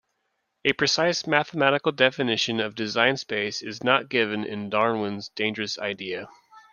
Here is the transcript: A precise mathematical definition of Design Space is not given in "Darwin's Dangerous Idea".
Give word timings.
A 0.65 0.73
precise 0.73 1.27
mathematical 1.27 1.91
definition 1.91 2.59
of 2.59 2.73
Design 2.73 3.17
Space 3.17 3.61
is 3.61 3.83
not 3.83 4.09
given 4.09 4.43
in 4.43 4.71
"Darwin's 4.71 5.29
Dangerous 5.29 5.77
Idea". 5.77 6.27